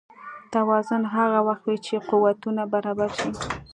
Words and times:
توازن 0.55 1.01
هغه 1.15 1.39
وخت 1.47 1.63
وي 1.67 1.77
چې 1.85 1.95
قوتونه 2.09 2.63
برابر 2.73 3.09
شي. 3.17 3.29